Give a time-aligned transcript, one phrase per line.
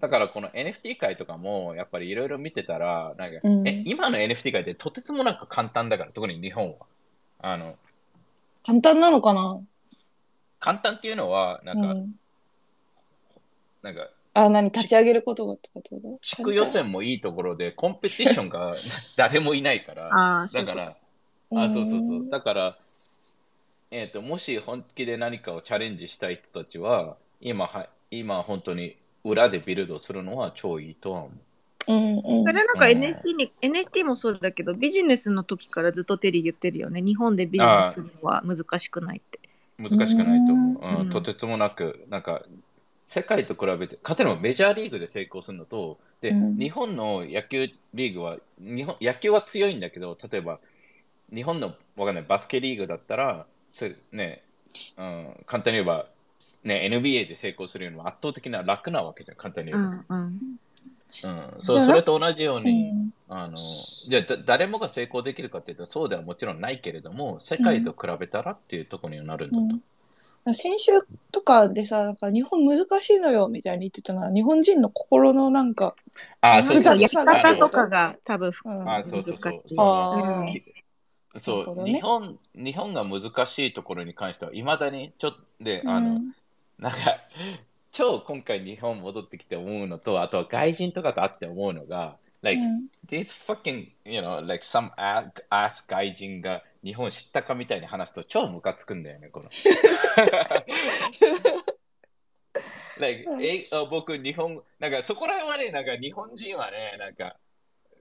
[0.00, 3.68] だからこの NFT 界とかも、やっぱりいろいろ見てたら、なんか、うん。
[3.68, 6.86] え、今の NFT 界ってとてつもなく簡単だから、特に日本は。
[7.40, 7.76] あの、
[8.64, 9.60] 簡単なのかな？
[10.60, 12.14] 簡単っていうのは、なんか、うん、
[13.82, 16.18] なんか、あ、何立ち上げることがってこと？
[16.20, 18.74] 地区予選もいいところで、コンペティションが
[19.16, 20.96] 誰もいないから、だから、
[21.54, 22.28] あ、そうそうそう。
[22.28, 22.78] だから、
[23.90, 31.32] えっ、と、もし本気で何かをチャレンジしたい人たちは、今は、今本当に裏でビルドするのは超いいとは思う。
[31.88, 37.00] うんうんそれなんかうん NFT に、NFT もそうだけど、ビジネスの時からずっとテリー言ってるよね。
[37.00, 39.40] 日本でビジネスするのは難しくないって。
[39.78, 40.82] 難しくないと思う。
[40.82, 42.42] うんうん、とてつもなく、なんか、
[43.06, 50.58] 世界と比べて、勝てばメジャーリーグで成功するのと、で、うん日本の野球リーグは、日本、野球は強いんだけど、例えば、
[51.34, 54.42] 日本の、わかんない、バスケリーグだったら、せね、
[54.98, 56.06] うん、簡単に言えば、
[56.64, 59.90] ね、NBA で成功するよりも圧倒的な楽なわけじゃん、簡単にう言えば。
[59.90, 60.58] んうん。
[61.22, 63.10] うん、そう、それと同じように、うん。
[63.28, 69.62] あの、じゃあだ誰もが成功できるかっていうと、そうではもちろんないけれども、世界と比べたらっていうところにはなるんだと。
[70.46, 70.54] うん。
[70.54, 70.92] 先週
[71.30, 75.94] とかでさ、なんか日本難しいのよみたいに言ってたのは、日本人の心のなんか、
[76.40, 77.68] あ、そうそう複雑さと。
[77.68, 78.88] かが多分、うん。
[78.88, 79.62] あ、そうそうそう
[81.36, 81.94] そう、ね。
[81.94, 86.34] 日本、日本が難しいところに関しては、いまだに、ちょっと、で、あの、うん。
[86.78, 86.98] なんか、
[87.90, 92.88] 超今回日本戻ってきて思うのと、あとは外人とかと会って思うのが、like, うん。
[93.08, 94.90] this fucking, you know, like some
[95.50, 99.50] ass 外人が日本知ったかみたいに話すと超ムカつくんだよね、この。
[103.00, 107.36] like, えあ僕、日本、なんかそこら辺はね、なんか日本人はね、なんか、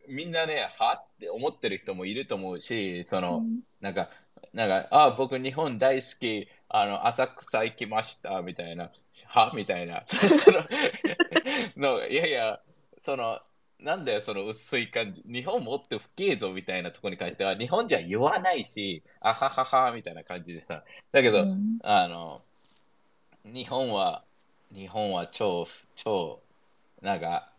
[0.07, 1.03] みんなね、は？
[1.03, 3.43] って思ってる人もいると思うし、その、
[3.81, 4.09] なんか、
[4.53, 8.91] なんか、あ、僕日本大好き、あの、浅草行きました、みたいな、
[9.25, 9.51] は？
[9.55, 10.03] みたいな。
[10.05, 10.63] そ その
[11.75, 12.59] の、いやいや、
[13.01, 13.39] その、
[13.79, 15.23] なんだよ、その薄い感じ。
[15.25, 20.83] 日本もっと不敬ぞみたいなところに関しては、日本じゃ言わないし、あははは、みたいな感じでさ。
[21.11, 22.41] だけど、うんあの、
[23.45, 24.23] 日本は、
[24.73, 26.41] 日本は超、超、
[27.01, 27.51] なんか、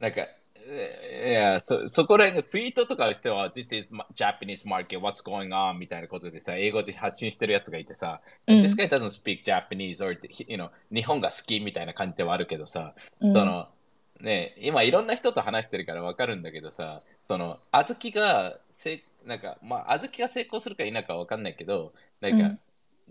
[0.00, 0.35] なんか、え
[0.68, 5.74] いや、そ、そこら辺がツイートとかしては、This is Japanese market, what's going on?
[5.74, 8.56] みたいなことでさ、英語で発信してるやつがいてさ、うん。
[8.58, 10.18] This guy doesn't speak Japanese or,
[10.48, 13.32] you know, 日本が好きみたいな感じではあるけどさ、うん。
[13.32, 13.68] その、
[14.20, 22.58] ね、今いろんな人と話してるからわかるんだけどさ、その、あずきが、せ、なんか、まあ、あずきが成功するか否かはわかんないけど、なんか、うん。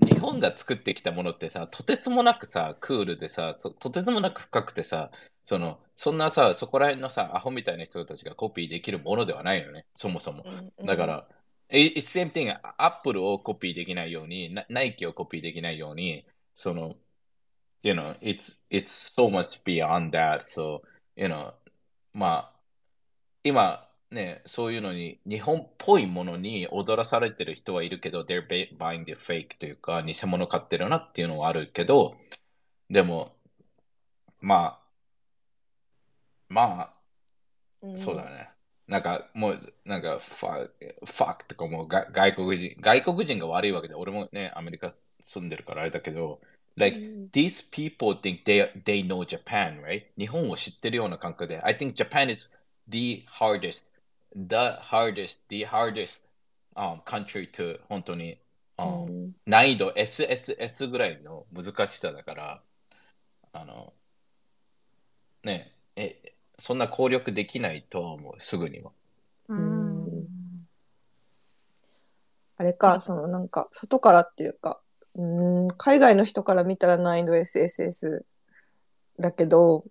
[0.06, 5.10] 日本が作ってきたものってさ、とてつもなくさ、クールでさ、そとてつもなく深くてさ、
[5.46, 10.44] その、そんなさ、そこら辺のさ、アホみたいな人たちがコピーできるものではないのね、そもそも。
[10.84, 11.28] だか、ら、
[11.70, 16.96] It's same thing, アップルをコピーできないように、ナナイキをコピーできないように、その、
[17.84, 20.82] you know, it's, it's so much beyond that, so,
[21.16, 21.54] you know,
[22.14, 22.60] まあ、
[23.44, 32.16] 今、ね、そういうのに、日本っぽいものに踊らされてる人はいるけど、they're buying the fake というか、偽物買ってるなっていうのはあるけど、
[32.90, 33.36] でも、
[34.40, 34.85] まあ、
[36.50, 36.94] ま
[37.84, 38.50] あ、そうだね。
[38.88, 46.40] なんか、もう、なんか、ファ、ファクとかもうが外国人、外国人が悪いわけで、俺もね、アメリカ住んでるからあれだけど、
[46.78, 46.98] like,
[47.32, 50.04] these people think they, they know Japan, right?
[50.18, 52.50] 日本を知ってるような感覚で、I think Japan is
[52.88, 53.88] the hardest,
[54.36, 56.22] the hardest, the hardest、
[56.76, 58.38] um, country to 本当に、
[58.78, 62.64] um, うん難易度 SSS ぐらいの難しさだから、
[63.54, 63.94] あの、
[65.44, 68.92] ねえ、そんな攻略できないとは思う、すぐには。
[69.50, 69.96] うん
[72.58, 74.80] あれか、そのなんか、外からっていうか、
[75.16, 78.22] うーん、海外の人から見たら難易度 SSS
[79.20, 79.84] だけど、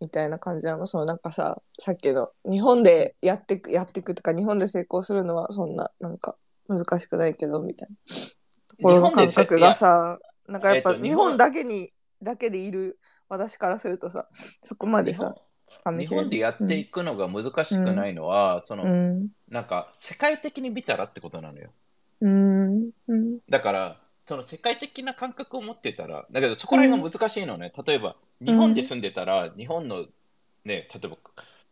[0.00, 0.86] みたいな感じなの？
[0.86, 6.36] そのなんかさ、さっきの、日本でやってく、やってくとか、日本で成功するのはそんな、なんか、
[6.68, 7.96] 難しくないけど、みたいな。
[8.68, 11.88] ところの感覚がさ、なんかやっぱえっと日本だけに、
[12.22, 12.98] だけでいる
[13.30, 14.28] 私からするとさ、
[14.62, 15.34] そこまでさ、
[15.98, 19.28] 日本でやっていくのが難しくないのは、その、うん。
[19.48, 21.70] なんか、世界的に見たらってことなのよ。
[22.20, 22.90] うん。
[23.08, 23.38] うん。
[23.48, 27.72] だから、その世界的な感覚を持ってたら、だけどそこら辺が難しいのね。
[27.86, 30.06] 例えば、日本で住んでたら、日本の、
[30.64, 31.16] ね、例えば、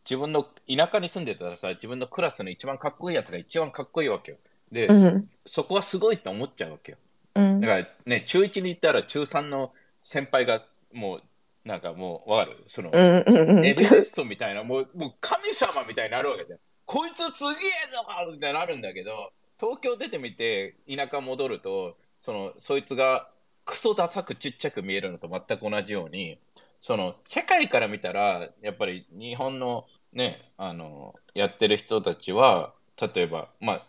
[0.04, 4.38] 自分の田舎に住んでたらさ、自分のクラスの一番かっこいいやつが一番かっこいいわけよ。
[4.72, 5.28] で、うん。
[5.44, 6.98] そこはすごいって思っちゃうわけよ。
[7.34, 7.68] うんだ。
[7.68, 9.72] からね、中1に行ったら中3の
[10.02, 10.62] 先輩が
[10.92, 11.22] もう、
[11.64, 12.64] なんかもう、わかる？
[12.66, 13.66] その、うんうんうん。
[13.66, 16.58] エベレストみたいな、もう、もう神様みたいになるわけじゃん。
[16.86, 23.28] こいつすげえぞみたいになるんだけど、東京出てみて、田舎戻ると、その、そいつが
[23.64, 26.38] クソダサくちっちゃく見えるのと全く同じように、
[26.80, 33.86] その、世界から見たら、やっぱり日本のね、あの、やってる人たちは、例えば、まあ、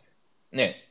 [0.51, 0.89] ね、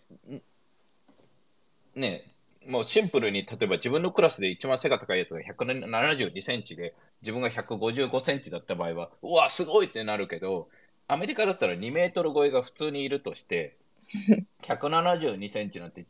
[1.94, 2.27] ね、
[2.68, 10.68] もうシンプルに、例えば自分のクラスで一番背が高いやつが172センチで、自分が155センチだった場合は、うわ、すごいってなるけど、
[11.08, 13.76] アメリカだったら2メートル超えが普通にいるとして、
[14.62, 16.04] 172センチなんて、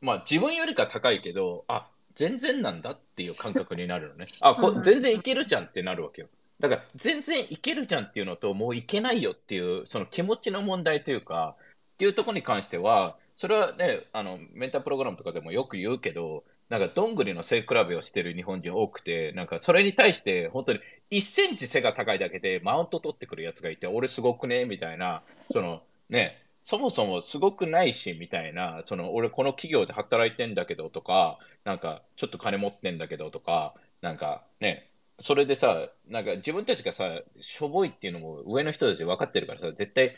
[0.00, 4.26] まあ自分よりか高いけど、あ、全然なんだっていう感覚になるのね。
[4.40, 6.28] あ、こ全然いけるじゃんってなるわけよ。
[6.60, 11.56] だから全然いけるじゃんっていうのと、もういけないよっていう、その気持ちの問題というか、
[11.94, 20.78] っていうところに関しては、それはね、あの、メンタープログラムとかでもよく言うけど、なんかどんぐりの背比べをしてる日本人多くて、なんかそれに対して本当に
[21.10, 40.16] 1センチ背が高いだけでマウント取ってくるやつがいて、俺すごくねみたいな、そのね、そもそもすごくないしみたいな、その俺この企業で働いてんだけどとか、なんかちょっと金持ってんだけどとか、なんかね、それでさ、なんか自分たちがさ、しょぼいっていうのも上の人たち分かってるからさ、絶対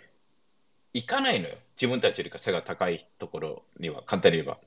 [0.92, 1.56] 行かないのよ。
[1.76, 4.58] 自分たちよりか背が高いところには、簡単に言えば。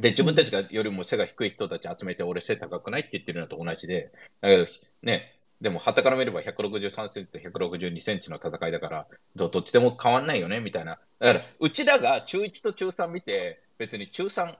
[0.00, 4.66] で、自分たちがよりも背が低い人たち集めて、俺背高くないって言ってるのと同じで、だけど、
[5.02, 10.98] ね、でも、旗から見れば163センチと162センチの戦いだから、どどっちでも変わんないよね、みたいな。
[11.18, 14.54] だから、うちらが中1と中3見て、別に中3、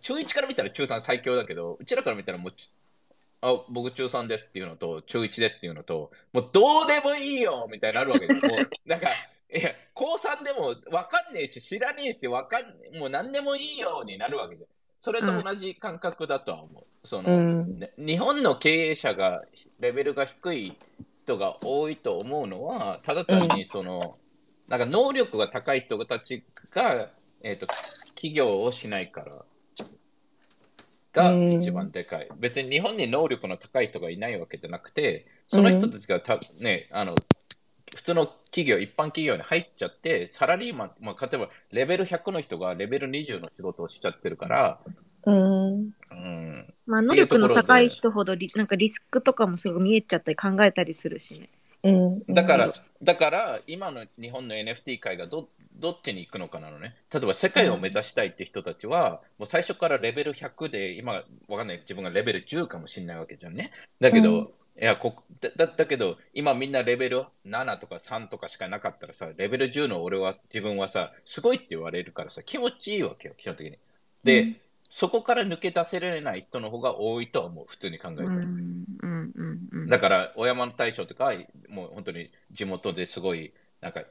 [0.00, 2.52] 中1から見たら中3最強だけど、うちらから見たらもう、
[3.42, 9.08] あ、僕中3ですっていうのと、中1ですっていうのと、もうどうでもいいよみたいになるわけで、もう、なんか、
[9.52, 14.68] いや、高3でも分かんねえし、知らねえし、分かんねえ、もう何でもいいようになるわけじゃん。
[15.00, 16.84] それと同じ感覚だとは思う。
[17.06, 19.42] その、うんね日本の経営者が、
[19.80, 20.76] レベルが低い
[21.24, 24.00] 人が多いと思うのは、ただ単にその、
[24.68, 27.08] なんか能力が高い人たちが、
[27.42, 27.66] えっ、と、
[28.14, 29.44] 企業をしないから、
[31.12, 32.28] がうん一番でかい。
[32.38, 37.16] 別に日本に能力の高い人がいないわけじゃなくて、その人たちがた、ね、あの、
[37.94, 44.78] 普通の企業、一般企業に入っちゃって、サラリーマン、まあ、例えばレベル100の人がレベル20の仕事をしちゃってるから、
[45.24, 45.90] うん。
[46.10, 51.48] うん、まあ、能力の高い人ほどリ、なんかリスクとかもすごい見えちゃったり考えたりするしね。
[51.82, 51.92] う
[52.30, 52.34] ん。
[52.34, 52.72] だから、
[53.02, 55.48] だから今の日本の NFT 界がど
[55.78, 56.94] どっちに行くのかなのね。
[57.12, 63.72] 例えば世界を目指したいって人たちは、もう最初からレベル100で、今わかんない、自分がレベル10かもしれないわけじゃんね。
[64.00, 64.48] だけど、うん
[64.80, 73.78] いやこだだだけど、今みんなレベル7とか3とかしかなかったらさ、レベル10の俺は、自分はさ、すごいって言われるからさ、気持ちいいわけよ、基本的に。
[74.24, 74.56] で、うん
[74.92, 78.22] そこから抜け出せられない人の方が多いとは思う、普通に考えて。
[78.24, 79.86] うん、うん、うん、うん。
[79.86, 81.32] だから、小山の大将とか、
[81.68, 84.02] もう本当に地元ですごい、なんか、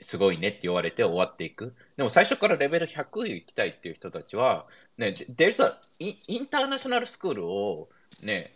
[0.00, 1.74] すごいねって言われて終わっていく。
[1.96, 4.66] でも最初からレベル100行きたいっていう人たちは、
[4.98, 7.88] ね、で there's インターナショナルスクールを、
[8.22, 8.55] ね、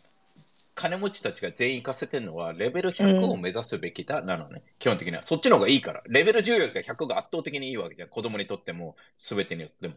[0.80, 5.22] 金持ちたちが全員行かせてるのは、レベル100を目指すべきだ、なのね、基本的には。
[5.22, 6.02] そっちの方がいいから。
[6.08, 8.08] レベル10よりか100が圧倒的にいいわけじゃん。
[8.08, 9.94] 子供にとっても、すべてによっても。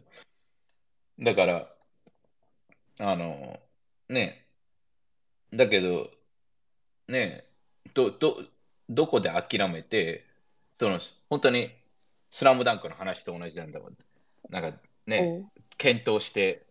[1.20, 1.74] だから、
[2.98, 3.58] あの、
[4.10, 4.46] ね、
[5.54, 6.10] だけど、
[7.08, 7.46] ね
[7.94, 8.42] ど、ど、
[8.90, 10.26] どこで諦めて、
[10.78, 11.70] その、本当に、
[12.30, 13.96] スラムダンクの話と同じなんだもん。
[14.50, 15.46] なんかね、
[15.78, 16.66] 検討して、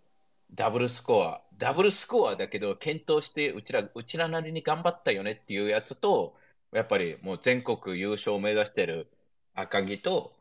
[0.53, 6.35] ダブルスコア、ダブルスコアだけど、検討して、うちら、うちらなりに頑張ったよねっていうやつと、
[6.71, 9.07] やっぱりもう全国優勝を目指してる
[9.53, 10.35] 赤木と、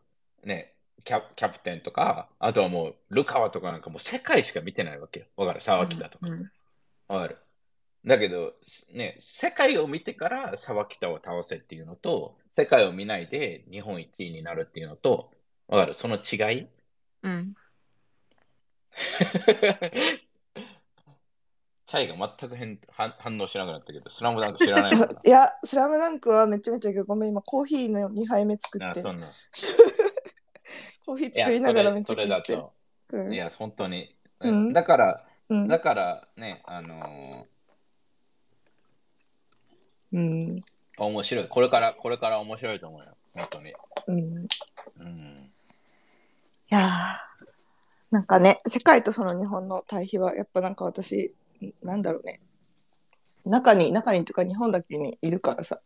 [0.45, 5.27] ね、キャキャプテンとか、あとはもう、ルカワとかなんかもう世界しか見てないわけよ。
[5.37, 5.61] わかる？
[5.61, 6.29] 沢北とか。
[6.29, 6.51] うん
[7.09, 7.39] わかる？
[8.05, 8.55] だけど、
[8.93, 15.31] ね、世界を見てから沢北を倒せっていうのと、世界を見ないで日本一位になるっていうのと、
[15.69, 15.95] わかる？
[15.95, 16.67] その違い？
[17.23, 17.55] うん。
[21.93, 29.27] チャイが全く変反反応しなくなったけど、スラムダンク知らないのか いや、スラムダンクはめちゃめちゃごめん、今コーヒーの2杯目作って、そんな。
[31.05, 32.59] コーヒー作りながらめっちゃ聞いてる。
[32.61, 32.71] と。
[33.13, 34.17] うんいや、本当に。
[34.41, 37.47] うんだから、うんだからね、あの
[40.13, 40.63] うんー
[40.99, 41.49] 面白い。
[41.49, 43.15] これから、これから面白いと思うよ。
[43.35, 43.75] 本当に。
[44.07, 44.47] うん
[44.99, 45.53] うん。
[46.71, 47.33] いやー
[48.13, 51.35] なんかね、世界とその日本の対比は、やっぱなんか私、
[51.83, 52.41] なんだろうね。
[53.45, 55.81] 中に、中にというか日本だけにいるからさ、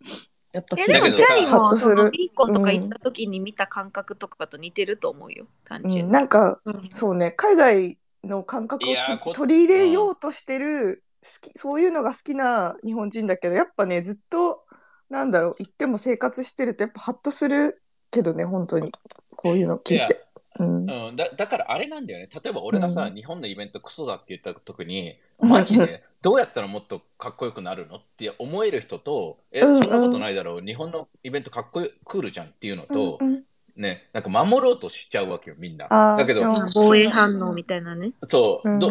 [0.52, 2.11] やっぱえ、聞いてでも、チャイハッも、その、とする。
[2.11, 6.12] ピーコとか行った時に見た感覚とかと似てると思うよ、単うん、純に。
[6.12, 14.64] なんか、うんそうね、海外の感覚を取り入れようとしてる、好き、そういうのが好きな日本人だけど、やっぱね、ずっと、
[15.11, 18.92] なんだろう、行っても生活してると、やっぱハッとするけどね、本当に。
[19.35, 20.25] こういうの聞いて。
[20.58, 21.08] うん。
[21.08, 22.28] うん、だだからあれなんだよね。
[22.32, 33.44] 例えば俺がさ、うん日本のイベントクソだって言った時に、 マジでどうやったらもっとかっこよくなるのって思える人と、え、うんうんそんなことないだろう、日本のイベントかっこよクールじゃんっていうのと、うん
[33.76, 35.88] ね、なんか守ろうとしちゃうわけよ、みんな。
[35.88, 36.42] だけど
[36.75, 38.12] 防衛反応みたいなね。
[38.26, 38.90] そう、うんど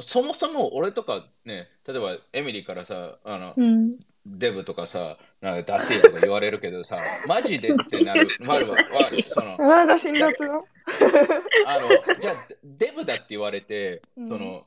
[0.00, 3.96] そもそも俺とかね、例えばエミリーからさ、あの、うん。
[4.26, 8.28] デブとかさ、なんかダとか言われるけどさ、 マジでってなる。
[8.44, 9.22] わるわ、わる。
[9.22, 10.66] その、あら、辛辣の？
[11.66, 14.66] あの、じゃあ、デブだって言われて、うんその、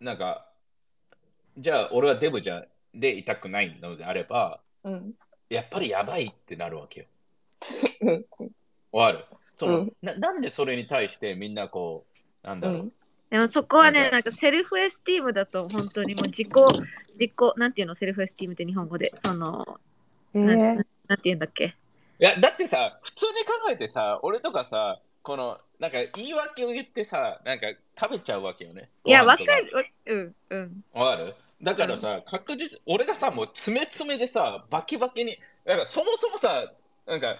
[0.00, 0.46] なんか、
[1.56, 5.14] じゃあ、俺はデブじゃでいたくないのであれば、うん。
[5.48, 7.06] やっぱりやばいってなるわけよ。
[8.02, 8.24] うん
[8.92, 9.24] わかる？
[9.58, 12.04] その、うんななんでそれに対してみんなこ
[12.44, 12.76] う、なんだろう。
[12.78, 12.92] うん
[13.30, 16.48] でもそこはね、なんか self-esteem だと本当にもう自己、
[17.14, 19.12] 自己、なんていうの、 self-esteem って日本語で。
[19.24, 19.78] その、
[20.34, 21.76] えなーなんていうんだっけ？
[22.18, 27.66] いや、だってさ、普通に考えてさ、俺とかさ、この、なんか言い訳を言ってさ、なんか
[27.98, 28.90] 食べちゃうわけよね。
[29.04, 29.70] いや、わかる。
[29.74, 30.84] わうん、うん。
[30.92, 31.34] わかる？
[31.62, 36.72] だからさ、確実、俺がさ、もう詰め詰めでさ、バキバキに、なんかそもそもさ、
[37.06, 37.38] なんか、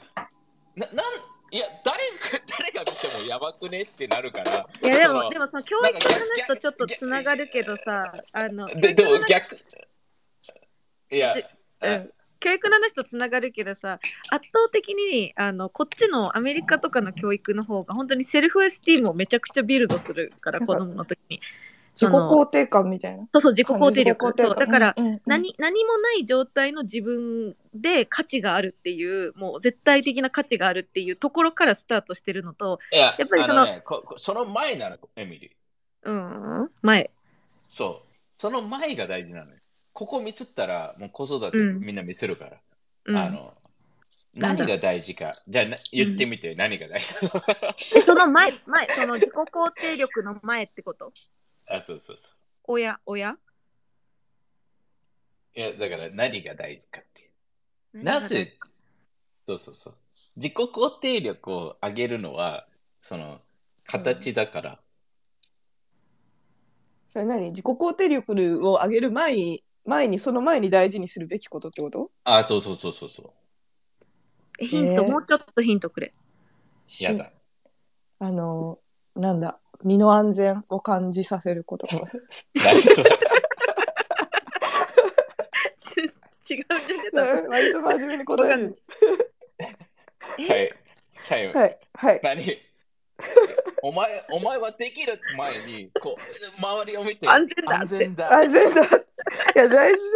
[0.77, 1.07] な、なん、
[1.51, 4.67] いや、誰が、 誰が見てもやばくねってなるから。
[4.83, 9.59] いや、でも、でもその教育の話とちょっとつながるけどさ、あの、で、でも逆、
[11.11, 11.35] いや、
[11.83, 12.13] うん。
[12.41, 21.41] 教育の話とつながるけどさ圧倒的にあのこっちのアメリカとかの教育の方が本当にセルフエスティームをめちゃくちゃビルドするから 子供の時に
[22.01, 23.29] 自己肯定感みたいな。
[23.33, 33.83] そうそう自己肯定力定感そうだから、うんうん何何もない状態の自分で価値があるっていうもう絶対的な価値があるっていうところからスタートしてるのといや、やっぱりそのあね、
[34.17, 35.51] その前なの、エミリー。
[36.03, 36.13] う
[36.65, 37.11] ん前
[37.69, 38.17] そう。
[38.39, 39.57] その前が大事なのよ。
[39.93, 42.57] ここミスったら、もう子育てうんみんなミスるから。
[43.07, 43.55] うんあの、
[44.35, 45.33] 何が大事か。
[45.47, 47.75] じゃあな、言ってみて、何が大事か。
[47.77, 51.13] その前前その自己肯定力の前ってこと？
[51.71, 52.33] あ、そうそうそう。
[52.65, 53.37] 親親？
[55.55, 57.27] いや、だから何が大事かってい
[58.01, 58.05] う。
[58.05, 58.59] なぜ、
[59.47, 59.95] そうそうそう。
[60.37, 62.67] 自己肯定力を上げるのは、
[63.01, 63.41] その、
[63.87, 64.81] 形だから。
[67.09, 67.47] それ何？
[67.51, 72.11] 自己肯定力を上げる前に、前に、その前に大事にするべきことってこと？
[72.25, 73.35] あ、そうそうそうそうそ
[74.61, 76.13] えヒント、えーもうちょっとヒントくれ。
[77.01, 77.03] う。
[77.03, 77.33] やだ。
[78.21, 78.79] あの、
[79.17, 81.87] なんだ、身の安全を感じさせること。
[81.91, 82.17] 何そ
[83.03, 83.11] れ
[86.51, 87.11] 違うんだけ
[87.45, 87.51] ど。
[87.51, 88.77] 割と真面目に答える。
[90.49, 90.73] はい。
[91.29, 91.53] はい。
[91.53, 92.21] はい、はい。
[92.23, 92.59] 何？
[93.83, 96.21] お前、お前はできる前に、こう、
[96.61, 98.29] 周りを見て、安全だって安全だ。
[98.31, 98.63] あ、全然。
[98.65, 98.67] い
[99.55, 100.07] や、大事じ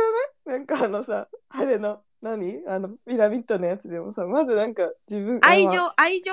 [0.47, 0.59] ゃない？
[0.59, 2.63] なんかあのさ、あれの、何？
[2.67, 6.33] あの、ピラミッドのやつでもさ、まずなんか自分愛情、愛情？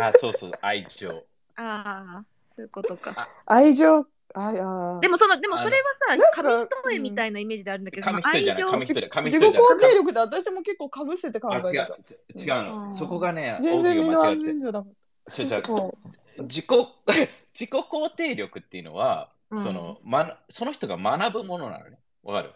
[0.00, 1.08] あ、そうそう、愛情。
[1.56, 2.24] ああ、
[2.56, 3.28] そういうことか。
[3.46, 4.04] 愛情、あ、
[4.34, 9.76] あでもその、でもそれはさ、なんか紙一重みたいなイメージであるんだけど、その一重じゃない、情紙一重、紙一自己重じゃない。
[9.76, 11.72] 肯定力で私も結構かぶせて考あ、えてた。
[11.72, 12.94] 違う、違うの。
[12.94, 14.92] そこがね、全然身の安全じゃなかっ
[15.38, 15.94] 違う違うそ
[16.38, 16.66] 自己
[17.52, 19.56] 自己肯定力っていうのは、う。
[19.56, 21.98] うんそのま、その人が学ぶものなのね。
[22.22, 22.54] わかる？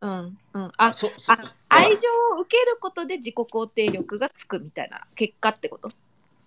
[0.00, 0.72] うん、うん。
[0.76, 1.38] あ、そそあ
[1.68, 1.92] 愛情
[2.36, 5.90] を受けることで自己肯定力がつくみたいな結果ってこと？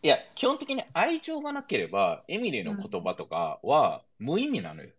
[0.04, 4.90] いや、基本的に愛情がなければ、エミリーの言葉とかは無意味なのよ。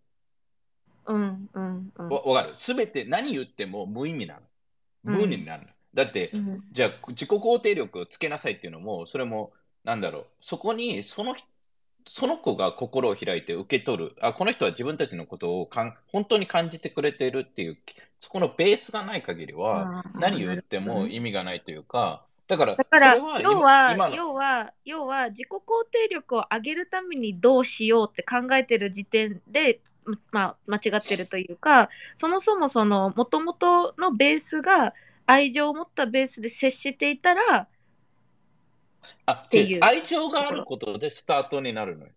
[1.06, 2.08] うん、うん、うん。
[2.08, 2.54] わわかる？
[2.54, 4.40] すべて何言っても無意味なの。
[5.02, 5.68] 無になるの。
[5.94, 9.52] だって、うんじゃあ自己肯定力をつけなさいっていうのも、それも、
[9.84, 11.46] なんだろう、そこにその人
[12.06, 17.78] その子が心を開いて受け取る、あこの人は自分たちのことをかん本当に感じてくれているっていう、
[18.18, 25.58] そこのベースがない限りは、うん何言っても意味がないというか、だから、だから要は要は要は自己肯
[25.90, 29.80] 定力を上げるためにどうしようって考えてる時点で、
[30.30, 31.88] まあ、間違ってるというか
[32.20, 34.92] そもそもその元々のベースが
[35.24, 37.68] 愛情を持ったベースで接していたら
[39.24, 39.76] あていう。
[39.76, 39.80] 違う。
[39.82, 42.12] 愛情があることでスタートになるのよ。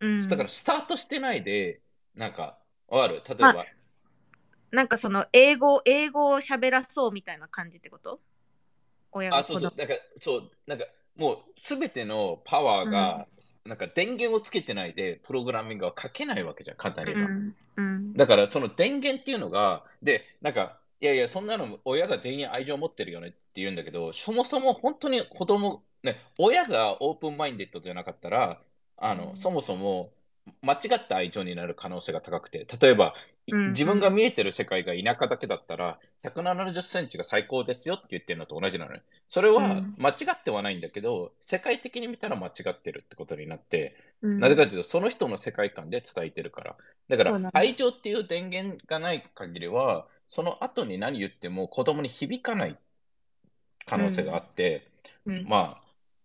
[0.00, 0.28] うん。
[0.28, 1.80] だからスタートしてないで、
[2.14, 3.22] なんか、わかる？
[3.26, 3.64] 例えば、
[4.70, 8.20] なんかその英語英語を喋らそうみたいな感じってこと？
[9.12, 13.28] 親があ、そうそう、だから、そう、なんか、もうすべてのパワーが、
[13.64, 17.28] なんか電源をつけてないで、プログラミングは書けないわけじゃん、簡単に言えば。
[17.28, 18.16] うんうん。
[18.16, 28.62] だから、その電源っていうのが、で、なんか、いやいや、そんなの親が全員愛情を持ってるよねって言うんだけど、そもそも本当に子供、ね、親がオープンマインデッドじゃなかったら、
[28.96, 29.36] あの、うん。
[29.36, 30.12] そもそも、
[30.62, 33.14] 間違った愛情になる可能性が高くて、例えば、
[33.46, 33.72] いうんうん。
[33.72, 39.02] 自分が見えてる世界が田舎だけだったら、170センチが最高ですよって言ってるのと同じなのね。
[39.28, 39.94] それはうん。
[39.96, 44.40] 間違ってはないんだけど、世界的に見たら間違ってるってことになって、うん。
[44.40, 46.76] なぜかというと、その人の世界観で伝えてるから。
[47.08, 52.78] だから愛情っていう電源がない限りは、その後に何言っても子供に響かない
[53.84, 54.88] 可能性があって、
[55.26, 55.44] うん。
[55.48, 55.81] まあ、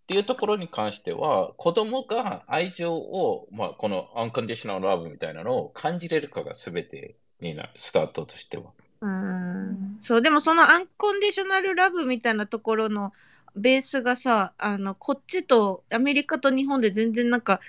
[0.08, 8.72] っていうところに関しては、子供が愛情を、まあ、この unconditional love みたいなのを感じれるかが全てになる、スタートとしては。
[9.02, 13.12] うんそう、でもそのアンコンディショナルラブみたいなところの
[13.58, 17.60] ベースがさ、あの、こっちとアメリカと日本で全然なんか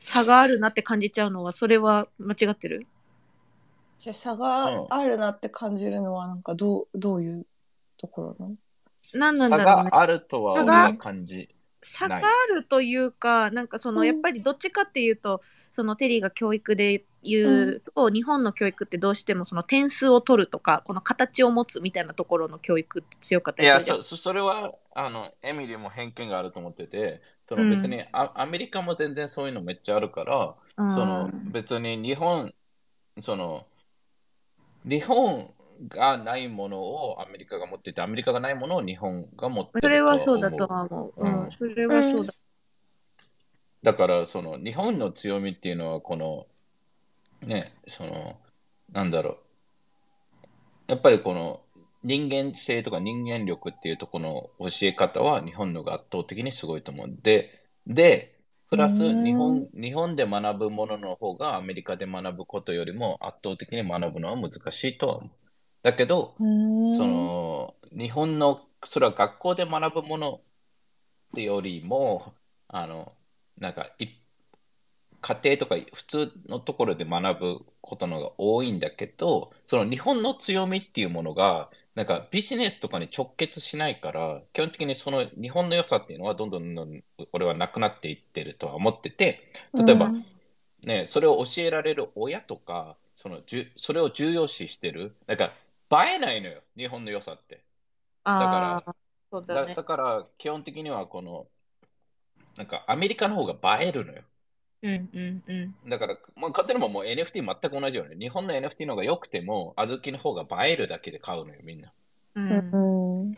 [0.00, 2.84] 差があるなって感じちゃうのは、それは間違ってる？
[3.96, 7.46] じゃあ差があるなって感じるのはなんかどうどういう
[7.96, 8.56] ところなの？
[9.14, 9.90] 何なん差だろうね。
[9.90, 11.48] があるとは差が俺は感じ。
[11.82, 14.06] 差があるというか、なんかその、うん。
[14.06, 15.42] やっぱりどっちかっていうと、
[15.74, 24.02] そのテリーが教育で言うと、日本の教育ってどうしてもその点数を取るとか、この形を持つみたいなところの教育って強かったいや、りするじゃん。
[24.02, 30.90] そそそれはあのエミリーも偏見があると思ってて、そうんの別に、アアメリカも全然そういうのめっちゃあるから、うん。
[30.90, 32.54] その別に日本、
[33.22, 33.66] その
[34.84, 35.52] 日本
[35.88, 41.24] がないものをアメリカが持ってて、アメリカがないものを日本が持ってるそれはとそうだと思う。
[41.24, 41.28] う。
[41.28, 42.32] んん、それはそうだ。
[43.82, 46.46] だから、その日本の強みっていうのは、この、
[47.46, 48.36] ね、その、
[48.92, 49.38] なんだろう。
[50.88, 51.60] やっぱりこの
[52.04, 58.38] 人間性とか人間力っていうところの教え方は日本のが圧倒的にすごいと思うんで、で、
[58.70, 65.30] プラスうん日本、日本で学ぶものの方がアメリカで学ぶことよりも圧倒的に学ぶのは難しいとは思う。
[65.86, 70.40] だけど、その日本のそれは学校で学ぶものっ
[71.36, 72.34] てよりも
[72.66, 73.12] あの
[73.56, 74.08] なんかい
[75.20, 90.24] 家庭とか普通のところで学ぶことの方が多いんだけどその日本の強みっていうものがなんかビジネスとかに直結しないから基本的にその日本の良さっていうのはどんどんどんどん俺はなくなっていってるとは思ってて例えば、うん
[90.84, 95.16] ね、それを教えられる親とか、そのじゅそれを重要視してる。
[95.26, 95.52] なんか、
[95.90, 97.64] 映えないのよ、日本の良さって。
[98.24, 98.96] ああ、
[99.30, 99.84] そうだねだだ。
[99.84, 101.48] から、基本的にはこの、
[102.56, 104.22] なんか、アメリカの方が映えるのよ。
[104.82, 105.74] うんうんうん。
[105.88, 108.14] だから、まあ、勝手にももう NFT 全く同じよね。
[108.16, 111.92] 日本の NFT の方が良くても、小豆の方が映えるだけで買うのよ、みんな。
[112.34, 112.72] ううん
[113.32, 113.36] ん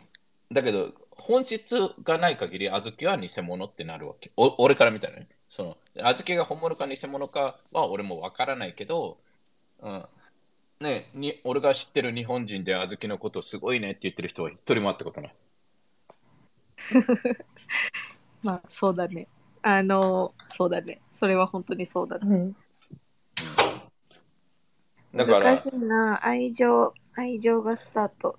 [0.51, 4.31] だけど、本質がない限り、小豆は偽物ってなるわけ。
[4.37, 5.27] お俺から見たらね。
[5.49, 9.19] その、小豆が本物か偽物かは俺もわからないけど、
[9.81, 10.05] うん。
[10.81, 15.35] ねに、俺が知ってる日本人で小豆のことすごいねって言ってる人は一人も会ったことない。
[18.41, 19.27] まあ、そうだね。
[19.61, 21.01] あの、そうだね。
[21.19, 22.27] それは本当にそうだね。
[22.27, 22.55] うん
[25.15, 26.25] だから難し、いな。
[26.25, 28.37] 愛情、愛情がスタート。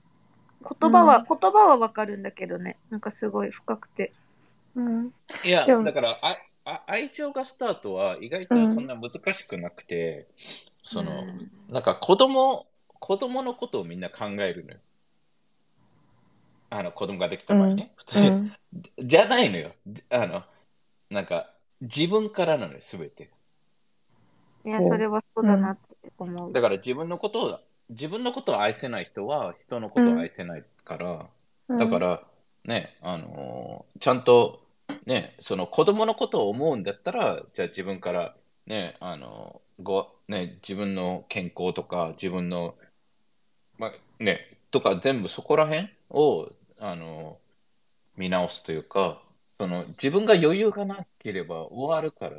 [0.81, 2.79] 言葉は、言葉はわかるんだけどね。
[2.90, 4.12] なんかすごい深くて。
[4.76, 5.12] うん
[5.44, 6.37] いや、だからあ
[6.70, 10.28] あ、愛情がスタートは意外とそんな難しくなくて、
[10.83, 14.78] その、うんなんか子供、子供のことをみんな考えるのよ。
[16.68, 17.92] あの、子供ができた場合ね。
[17.96, 18.52] 普通にうん
[18.98, 19.72] じゃないのよ。
[20.11, 20.44] あの、
[21.11, 23.30] なんか、自分からなのよ、すべて。
[24.64, 26.52] いや、それはそうだなって思う。
[26.52, 31.26] だから自分のことを、自分のことを愛せない人は人のことを愛せないから、
[31.76, 32.22] だから、
[32.64, 34.62] ね、あのーちゃんと、
[35.06, 38.36] ね、その子供のことを思うんだったら、じゃあ自分から、
[38.66, 42.76] ね、あのーご、ね、自分の健康とか、自分の、
[43.78, 47.50] まあ、ね、とか全部そこら辺を、あのー
[48.16, 49.22] 見直すというか、
[49.58, 52.36] その自分が余裕がなければ終わるから、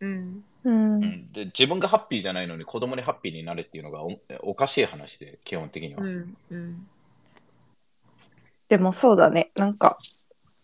[0.00, 0.44] うん。
[0.64, 6.02] うんうん、で自分がハッピーじゃないのに子供にハッピーになれっていうのがおおかしい話で、基本的には。
[6.02, 6.36] うん。
[6.50, 6.88] うん。
[8.68, 9.52] でもそうだね。
[9.54, 9.98] なんか、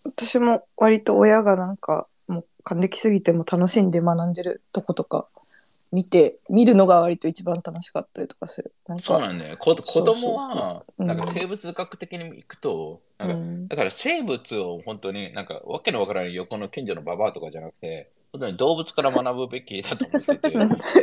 [0.04, 5.26] 私も割と親がなんか、もう還暦すぎても楽しんで学んでるとことか
[5.92, 8.72] 見て、見るのが割と一番楽しかったりとかする。
[8.86, 9.56] なんか、そうなんだよ。
[9.56, 11.06] こ子供は、うん。
[11.06, 13.68] なんか生物学的に行くと、なんかうん。
[13.68, 20.52] だから生物を本当になんかわけのわからない横の近所のババアとかじゃなくて、本当に動物から学ぶべきだと思ってて、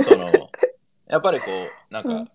[0.03, 0.49] その、
[1.07, 1.45] やっぱりこ
[1.89, 2.27] う、なんか、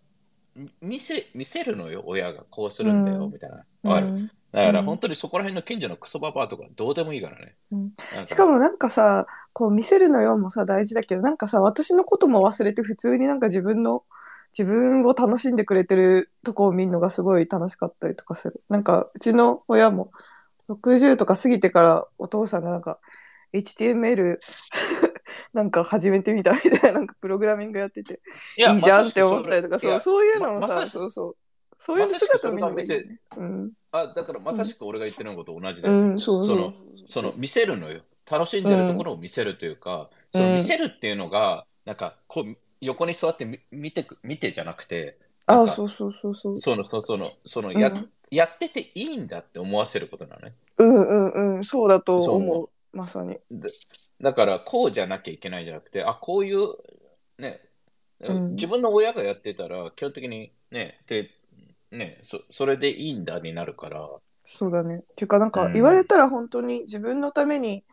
[0.81, 2.45] 見せ、見せるのよ、親が。
[2.51, 3.33] こうするんだよ、うん。
[3.33, 3.65] みたいな。
[3.85, 4.07] うわかる？
[4.07, 7.57] んだからうん本当にそこら辺の近所のクソババアとかどうでもいいからね。
[7.73, 14.05] うんかしかもなんかさ、こう見せるのよもさ大事だけど、なんかさ、私のことも忘れて普通になんか自分の、
[14.57, 18.63] 自分を楽しんでくれてるとこを見るのがすごい楽しかったりとかする。
[18.69, 20.13] なんかうちの親も
[20.69, 22.99] 60とか過ぎてからお父さんがなんか
[23.53, 24.39] HTML
[25.53, 28.21] なんか始めてみたみたいな、なんかプログラミングやってて、
[28.57, 31.37] いやいいじゃんって思ったりとか、そう、そういうのもさ、まそうそう。
[31.79, 33.21] そういう姿を見ればいいよまさしくね。
[33.37, 33.73] うん。
[33.93, 36.47] あだからまさしく俺が言ってるのと同じだよね、うん、そう
[37.07, 38.03] その見せるのよ。
[38.31, 46.61] 楽しんでるところを見せるというか、うんその見せるっていうのが、なんかこう横に座ってみ見てく見てじゃなくて、なあ、んかそうそうそうそう。
[46.61, 47.93] そのそそのそのうんや,、
[48.31, 50.55] やってていいんだって思わせることなのね。
[50.79, 52.69] うんうんうん、そうだと思う。
[52.93, 53.39] まさに。
[53.51, 53.71] で
[54.21, 56.75] だからこうじゃなきゃいけないじゃなくて、あこういう
[57.39, 57.61] ね、
[58.21, 61.31] うん自分の親がやってたら基本的にね、で
[61.97, 64.09] ねそそれでいいんだになるから。
[64.45, 65.03] そうだね。
[65.17, 67.85] ていうかなんかうん言われたら本当に自分のために、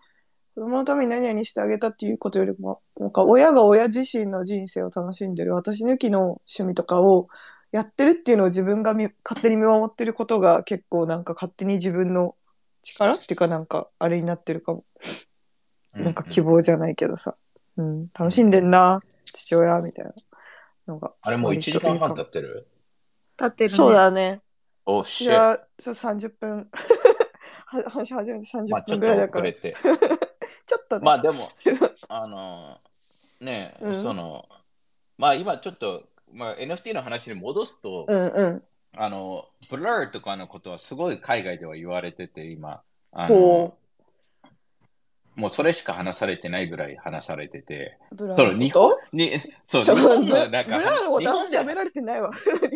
[0.56, 7.28] 子供のために何々してあげたっていうことよりも、なんか親が親自身の人生を楽しんでる私抜きの趣味とかを
[7.72, 12.36] やってるっていうのを自分が見勝手に見守ってることが結構なんか勝手に自分の
[12.84, 14.86] 力っていうかなんかあれになってるかも。
[15.96, 17.36] なんか希望じゃないけどさ。
[17.78, 20.14] うん、楽しんでんな、父親みたいな
[20.88, 21.14] のが。
[21.22, 22.68] あれもう1時間半経ってる？
[23.40, 23.76] 立ってるね。
[23.76, 24.42] そうだね。
[24.86, 26.70] お私しはちょっと30分
[27.84, 29.76] は話始めて30まあちょっと分ぐらいだから、遅れて。
[30.66, 31.50] ちょっとね、まあでも、
[32.10, 32.80] あの
[33.40, 34.48] ね、うんその、
[35.18, 38.64] まあ今ちょっと、まあ、NFT の話に戻すと、うんうん
[38.96, 42.84] あの、 Blur とかのことはすごい海外では言われてて、今。
[43.12, 43.78] あほの
[45.36, 52.32] もうそれしか話されてないぐらい話されてて、 Blur その日本に、そう、日本のなんか、 Blur のことあんま日本で喋られてないわ。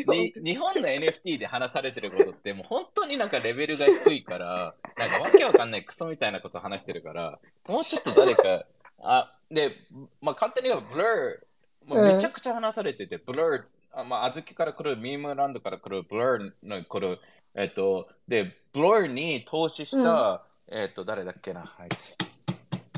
[0.07, 8.65] に日本の NFT で話されてることって、もう本当になんかレベルが低いから、なんかわけわかんないクソみたいなこと話してるから、もうちょっと誰か、
[9.03, 9.73] あ、で、
[10.21, 17.19] まあ簡単に言えば、 Blur、もうめちゃくちゃ話されてて、 Blur、あまあ、 Azuki から来る、 Memeland から来る、 Blur の来る、
[17.55, 21.89] えっと、で、 Blur に投資した、えっと、誰だっけな、はい。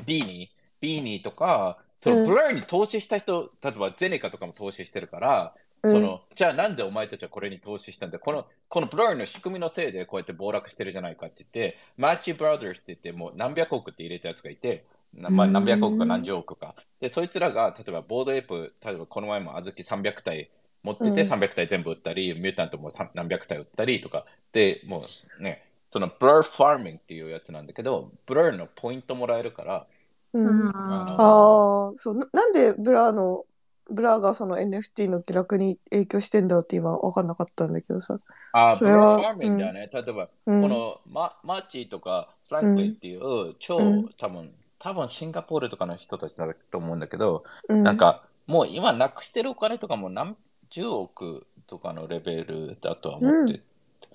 [0.10, 2.28] Beanie、Beanie とか、そのうん。
[2.28, 5.92] Blur に投資した人、例えば Zeneca とかも投資してるから、うん。
[5.92, 15.54] そのじゃあなんでお前たちはこれに投資したんだこのこの Blur の仕組みのせいでこうやって暴落してるじゃないかって言って、 Machi Brothers って言ってもう何百億って入れたやつがいて、なまあ、うん。
[15.54, 16.76] 何百億か何十億か。
[17.00, 20.50] で、そいつらが例えば Bored Ape、例えばこの前も Azuki 300体
[20.84, 21.28] 持っててうん。
[21.28, 25.02] 300体全部売ったり、 Mutant もさ何百体売ったりとか、で、も
[25.40, 29.88] うね、そのブラーファーミングっていうやつなんだけど、 Blur のポイントもらえるから、
[30.34, 30.48] うん。
[30.48, 30.68] うん。
[30.70, 32.16] あああそう。
[32.16, 33.46] ななんで Blur の
[33.92, 38.18] Blur がその NFT の下落に影響してんだろうって今分かんなかったんだけどさ、
[38.54, 39.90] あ Blur それはー farming だよね。
[39.92, 44.10] 例えば、うん、このマ Machi とか Franklin っていう超、うん。
[44.18, 50.38] 多分多分シンガポールとかの人たちだと思うんだけど、うん、なんかもう今なくしてるお金とかも何
[50.70, 53.62] 十億とかのレベルだとは思って、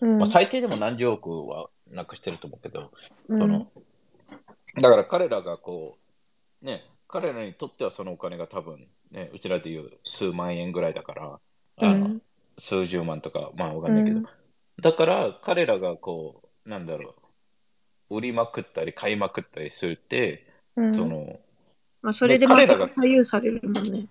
[0.00, 2.90] うん、まあ、最低でも何十億はなくしてると思うけど、
[3.28, 3.38] うん。
[3.38, 3.66] その
[4.80, 6.03] だから彼らがこう
[6.62, 11.38] ね彼らにとってはそのお金が多分ねうちらでいう数万円ぐらいだから
[11.78, 12.22] あの、うん。
[12.58, 14.26] 数十万とかまあわかんないけど、うん。
[14.80, 17.14] だから彼らがこうなんだろ
[18.10, 21.38] う売りまくったり買いまくったりするって、うん、その
[22.02, 24.06] まあ、それで彼らが左右されるもんね。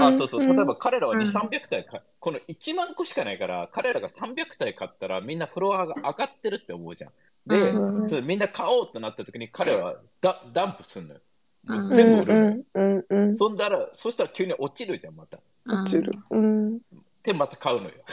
[0.00, 0.40] あそうそう。
[0.40, 1.22] 例えば彼らは2、うん。
[1.22, 7.12] 300体かこの1万個しかないから彼らが300体買ったらみんなフロアが上がってるって思うじゃん。
[7.46, 11.20] で、みんな買おうってなった時に彼はダダンプすんのよ。
[11.20, 11.35] うん
[11.66, 13.36] 全部うんうんうんうん。
[13.36, 15.38] そんだらそしたら急に落ちるじゃんまた。
[15.38, 16.78] うん落ちる、うん、
[17.22, 17.94] でまた買うのよ。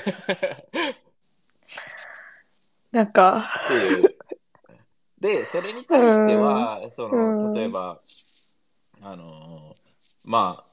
[2.91, 3.51] なんか。
[5.19, 7.99] で、それに対しては、その、うん例えば、
[9.01, 9.75] あのー
[10.25, 10.65] ま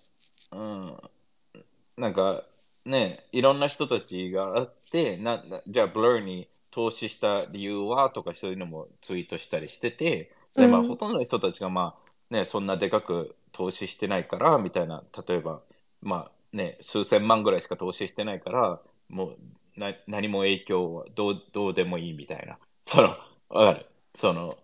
[0.51, 0.97] あ、うん、
[1.97, 2.45] なんか、
[2.85, 10.89] ね、いろんな人たちがあって、ななじゃあ、ブルーに投資した理由はとか、そういうのもツイートしたりしてて、で、まあ、うん。
[10.89, 15.61] ほとんどの人たちが、まあ、ね、そんなでかく投資してないから、みたいな、例えば、
[16.03, 19.39] まあ、ね、数千万ぐらいしか投資してないから、もう、
[19.77, 22.59] な何も影響はどうどうでもいいみたいな。
[22.87, 23.09] その、
[23.49, 23.87] わかる？
[24.17, 24.57] その、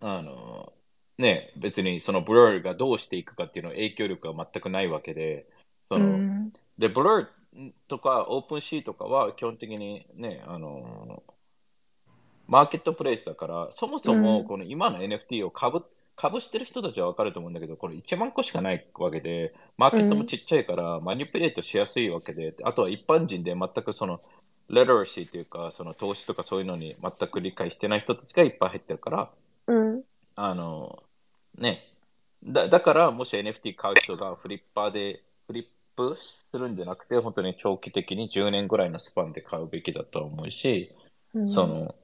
[0.00, 0.72] あの、
[1.18, 5.46] ね、別にそのブルーがどうしていくかっていうの影響力は全くないわけで、
[5.88, 11.22] その、うんで、ブルーとかオープンシーとかは基本的にね、あの、
[12.46, 15.84] マーケットプレイスだから、そもそうもんこの今の NFT を株、
[16.18, 24.20] 株してる人たちはわかると思うんだけど、これ1万個しかないわけで、マーケットもちっちゃいから、マニピュレートしやすいわけで、あとは一般人で全くその、
[24.68, 29.30] レトラシーというか、その投資とかそういうのに全く理解してない人たちがいっぱい入ってるから、
[29.68, 30.02] うん。
[30.34, 31.02] あの、
[31.56, 31.84] ね。
[32.44, 40.92] だだから、もし NFT 買う人がフリッパーでフリップするんじゃなくて、本当に長期的に10年ぐらいのスパンで買うべきだと思うし、
[41.32, 41.48] うん。
[41.48, 41.94] その、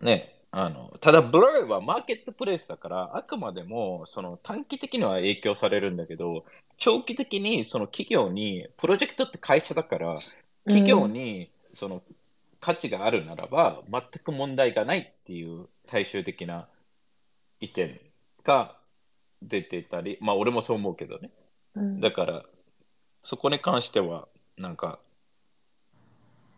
[0.00, 6.44] ね、あの、ただ、ブログはマーケットプレイスだから、あくまでも、その短期的には影響されるんだけど、
[6.78, 10.14] 長期的にその企業に、プロジェクトって会社だから、
[10.64, 12.02] 企業にその
[12.60, 16.68] 価値があるならば、全く問題がないっていう最終的な
[17.58, 18.00] 意見
[18.44, 18.76] が
[19.42, 21.30] 出てたり、まあ俺もそう思うけどね。
[21.74, 22.44] うんだから、
[23.24, 25.00] そこに関しては、なんか、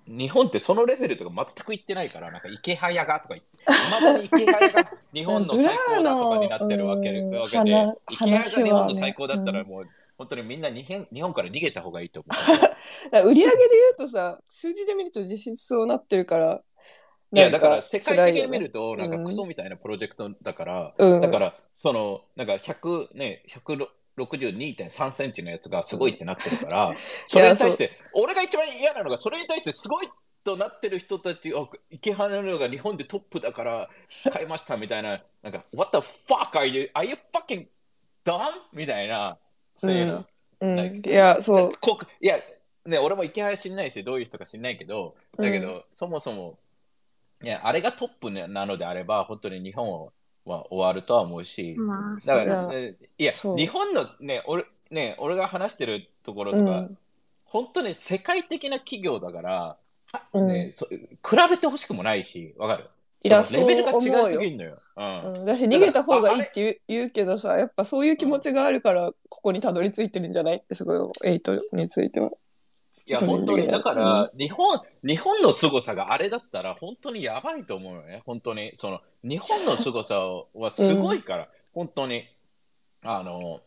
[0.08, 12.70] 日本ってそのレベルとか全く言ってないから、なんか池早がとか言って、いまだに池早が日本の最高だとかになってるわけわけでうん、池早が日本の最高だったらもう、本当にみんな日本日本から逃げた方がいいと思 だか
[13.10, 16.62] ら売り上げで言うとさ、数字で見ると実質そうなってるから、う。
[17.32, 21.20] いや、だから世界的に見ると、なんかクソみたいなプロジェクトだから、うん。
[21.20, 23.42] だから、その、なんか100、ね、
[24.16, 26.92] 162.3センチのやつがすごいってなってるから、
[27.26, 30.08] それに対して、俺が一番嫌なのが、それに対してすごい
[30.44, 33.90] となってる人たちを、池原のが日本でトップだから
[34.32, 36.90] 買いましたみたいな、なんか、What the fuck are you?
[36.94, 37.66] Are you fucking
[38.24, 38.40] dumb?
[38.72, 39.38] みたいな、
[39.74, 40.26] そういうの。
[41.04, 41.72] いや、そう。
[41.80, 42.38] こいや、
[42.86, 46.58] ね、俺も池原知んないし、どういう人か知んないけど、だけど、うそもそも、
[47.42, 50.10] いや、あれがトップなのであれば、本当に日本
[50.46, 56.98] は終わるとは思うし、まあ、だから、いや、日本のね、俺、ね、俺が話してるところとか、うん。
[57.44, 59.76] 本当に世界的な企業だから、
[60.12, 60.48] はうん。
[60.48, 60.98] ねそ比
[61.50, 62.88] べてほしくもないし、わかる？
[63.22, 64.50] いや、レベルが違いすぎ。
[64.52, 64.78] るのよ。
[64.96, 65.32] うん。
[65.34, 70.56] うん、だし逃げた方がいいって言う言うけどさやっぱそういう気持ちがあるからここにたどり着いてるんじゃない？
[70.56, 72.30] ってすごいエイトについては。
[73.06, 78.22] いや、本当に、だから、日本、日本の凄さがあれだったら、本当にやばいと思うよね。
[78.26, 78.72] 本当に。
[78.76, 80.18] その、日本の凄さ
[80.54, 82.24] はすごいから、本当に。
[83.02, 83.60] あの、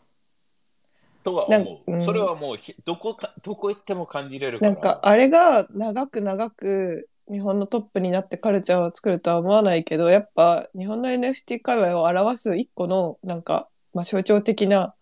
[1.24, 1.92] とは思う。
[1.94, 4.72] うんそれはもうひ、どこか、どこ行っても感じれるから。
[4.74, 14.96] なんかあれが長く長く日本のトップになってカルチャーを作るとは思わないけどやっぱ日本の NFT 界隈を表す一個のなんか、まあ、象徴的な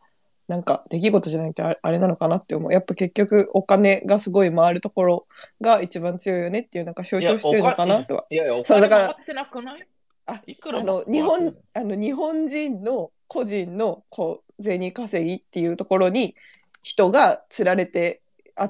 [0.47, 2.73] なんか出来事じゃないけどあれなのかなって思う。
[2.73, 5.27] やっぱ結局お金がすごい回るところ
[5.59, 8.25] が一番強いよねっていうなんか象徴してるのかなとは。
[8.29, 9.87] いやいや、お金回ってなくない？
[10.25, 16.35] あいくらあの日本あの日本人の個人のこう銭稼ぎっていうところに
[16.83, 18.21] 人がつられて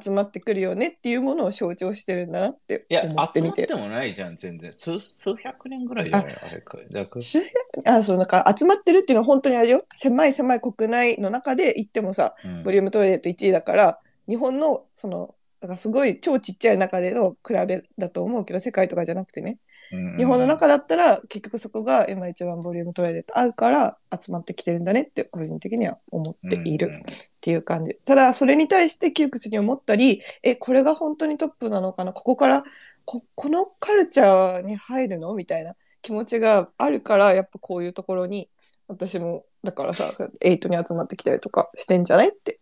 [0.01, 4.71] 集まってくるよねっていうものを象徴してるんだなっていや、思ってみ集まっててもないじゃん、全然。
[4.73, 6.39] 数数百人ぐらいじゃない？
[6.43, 6.47] あ。
[6.49, 6.77] れか。
[6.91, 9.83] だから周辺あそうなんか集まってるっていうのは本当にあれよ。
[9.93, 12.63] 狭い狭い国内の中で行ってもさうん。
[12.63, 19.57] ボリュームトイレット1位だから日本のそのだからすごい超ちっちゃい中での比べだと思うけど世界とかじゃなくてね
[19.91, 26.87] 日本の中だったら結局そこが今一番ボリュームトイレット合うから集まってきてるんだねって個人的には思っている。
[26.87, 27.95] うんうんっていう感じ。
[28.03, 32.11] ただ、それに対して窮屈に思ったり、え、これが本当にトップなのかな？
[32.11, 32.65] ここから、
[33.05, 35.33] こ、このカルチャーに入るの？
[35.33, 38.49] みたいな気持ちがあるから、やっぱこういうところに、
[38.89, 42.59] 私も、だからさ、そエイトに集まってきたりとかしてんじゃないって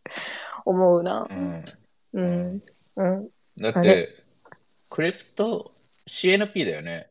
[0.65, 1.25] 思うな。
[1.31, 1.65] うん
[2.13, 2.63] うん。
[2.97, 3.29] うん。
[3.65, 4.09] あだって、
[4.91, 5.71] クリプト
[6.05, 7.07] CNP だよね。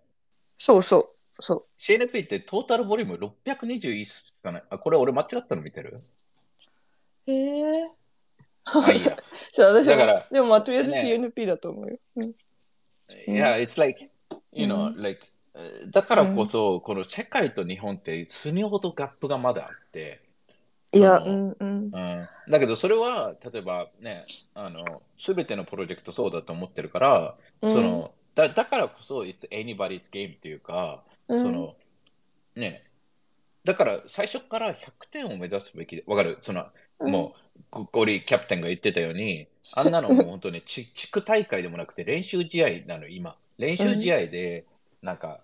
[0.59, 1.09] そうそう。
[1.41, 4.65] そ CNP ってトータルボリューム621しかない。
[4.71, 6.03] あ、これ俺間違ったの見てる？
[7.27, 7.31] う。
[7.33, 7.91] へえ。
[8.65, 9.17] あ、いいや。
[9.53, 11.99] じゃあ私だからは、でもまあとりあえずね CNP だと思うよ。
[12.17, 12.25] うん。
[12.27, 14.11] いや、it's like,
[14.53, 20.21] you know, う like, えーだからこそ、この世界と日本って死ぬほどギャップがまだあって、
[20.93, 21.69] いや、そうのんうん。
[21.85, 21.91] うん、
[22.49, 31.77] だけどそれは、例えばね、あの、すべてのプロジェクトそうだと思ってるから、うんその、だだからこそ、it's anybody's game っていうか、うんその、
[32.57, 32.85] ね、
[33.65, 34.75] だから最初から100
[35.11, 36.37] 点を目指すべきで、わかる？
[36.41, 36.67] その、
[37.01, 43.37] うんもう、ゴゴリキャプテンが言ってたように、あんなのもう本当に ち地区大会でもなくて練習試合なの、今。
[43.59, 44.65] 練習試合で、
[45.03, 45.41] なんか、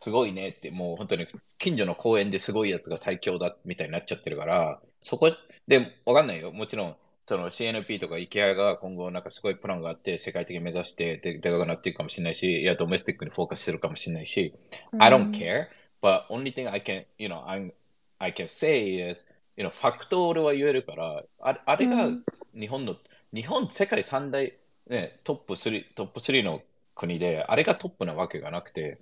[0.00, 1.26] すごいねって、もう本当に
[1.58, 5.30] 近所の公園ですごいやつが最強だみたいになっちゃってるから、そこ
[5.68, 6.52] で、わかんないよ。
[6.52, 6.96] もちろん、
[7.30, 14.52] その CNP とか IKEA が今後なんかすごいプランがあって、世界的に目指してででかくなっていくかもしれないし、いや、ドメスティックにフォーカスするかもしれないし、
[14.98, 15.68] I don't care,
[16.02, 17.72] but only thing I can, you know, I'm,
[18.18, 19.24] I can say is,
[19.56, 22.96] you know, ファクトを俺は言えるから、あれあれがうん日本の、
[23.32, 24.52] 日本世界三大、
[24.88, 26.62] ね、トップ3、トップ3の
[26.96, 28.98] 国で、あれがトップなわけがなくて、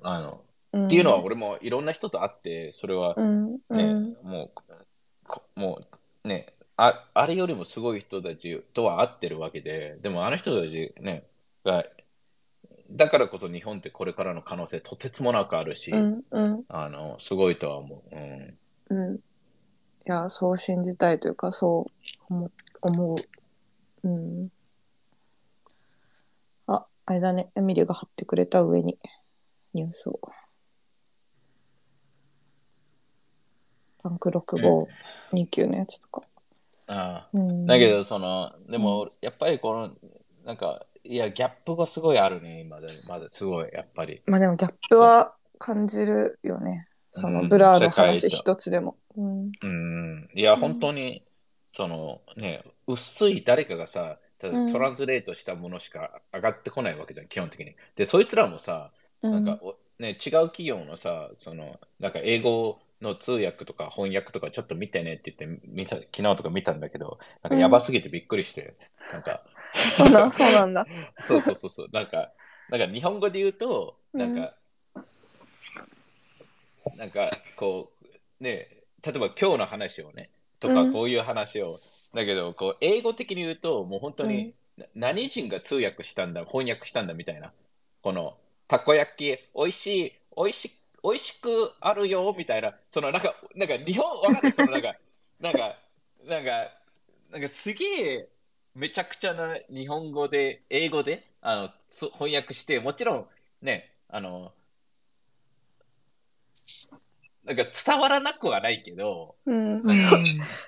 [0.00, 4.16] あの、うんっていうのは俺もいろんな人と会って、それはね、ん。
[4.22, 4.60] もう、
[5.26, 5.80] こも
[6.24, 11.24] うね、ああれよりもすごい人たちとは合ってるわけで、でもあの人たちね、
[11.64, 11.84] が、
[12.90, 18.16] だからこそ日本ってこれからの可能性とてつもなくあるし、うんうん、あの、すごいとは思う。
[18.90, 19.08] うん。
[19.08, 19.20] うん、い
[20.04, 22.50] や、そう信じたいというか、そう思
[22.82, 24.08] 思う。
[24.08, 24.48] うん。
[26.66, 28.98] あ、あれだね、エミリが貼ってくれた上に、
[29.72, 30.20] ニュースを。
[34.02, 36.22] パンク6529のやつとか。
[36.86, 39.94] ああうん、だけど、その、でも、やっぱりこの、
[40.44, 44.22] なんか、いや、ギャップがすごいあるね、今で、まだすごい、やっぱり。
[44.26, 46.88] まあでもギャップは感じるよね。
[47.10, 48.96] そのうん Blur の話と一つでも。
[49.16, 49.52] うん。
[49.62, 50.28] うん。
[50.34, 51.24] いや、本当に、
[51.72, 57.74] その、ね、薄い誰かがさ、ただうん translate したものしか上がってこないわけじゃん、基本的に。
[57.96, 58.92] で、そいつらもさ、
[59.22, 60.16] なんか、おね、違う
[60.48, 68.76] 企業のさ、その、なんか英語の通訳とか翻訳とかちょっと見てねって言って、見さ昨日とか見たんだけど、なんかやばすぎてびっくりして、
[69.12, 69.42] なんか、
[69.92, 70.86] そうなん、そうなんだ。
[71.20, 71.70] そうそうそう。
[71.70, 72.32] そう、なんか、
[72.70, 74.54] なんか日本語で言うと、なんか、
[76.96, 77.92] なんかこ
[78.40, 78.68] う、ね、
[79.04, 80.92] 例えば今日の話をね、とかうん。
[80.92, 81.78] こういう話を、
[82.14, 87.52] だけど、こう、英語的に言うと、もう本当に、な何人が通訳したんだ、翻訳したんだみたいな、
[88.02, 88.36] この、
[88.66, 90.72] たこ焼き、美味しい、美味し
[91.04, 94.50] 美味しくあるよ、みたいな、そのなんか、なんか日本、わかる？
[94.52, 94.96] そのなんか、
[95.38, 95.76] なんか、
[96.24, 96.72] なんか、
[97.30, 97.84] なんかすげ
[98.20, 98.28] え、
[98.74, 103.28] めちゃくちゃな日本語で、英語で、あの、つ翻訳して、もちろん、
[103.62, 104.54] ね、あの、
[107.44, 109.84] なんか伝わらなくはないけど、うん。
[109.84, 110.02] なんか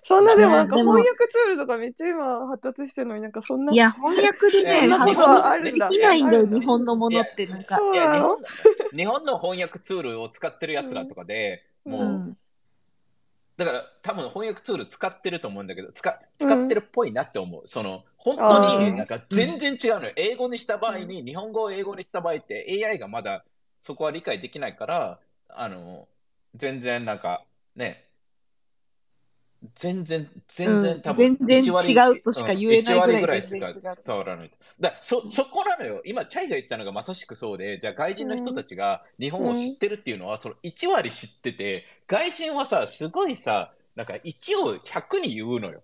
[0.03, 3.73] そんなでもなんか翻訳ツールとかめっちゃ今発達してるのになんかそんな。
[3.73, 7.47] いや、翻訳でね、そんなことはあるんだできないんだよ、あるんだ日本のものって。
[7.47, 7.79] なんか。
[7.95, 8.29] 日なの？
[8.29, 8.49] 本の
[8.95, 12.37] 日本の翻訳ツールを使ってるやつらとかで、うんもう、うん。
[13.57, 17.67] だから多分翻訳ツール使ってると思うんだけど、使使ってるっぽいなって思う。
[17.67, 20.13] その、本当になんか全然違うのよ。
[20.17, 23.45] 英語にした場合に、日本語を英語にした場合って AI がまだ
[23.81, 26.07] そこは理解できないから、あの、
[26.57, 28.07] 全然なんかね、
[29.75, 33.73] 全然、全然多分全然1割違うとしか言えないぐらいうん1割ぐらいしか
[34.05, 34.51] 伝わらない。
[34.81, 36.03] だからそ、そこなのよ。
[36.05, 45.83] 今、チャイが言ったのがまさしくそうで、じゃあ外人の人たちが日本を知ってるっていうのは、その1割知ってて、外人はさ、すごいさ、なんか1を100に言うのよ。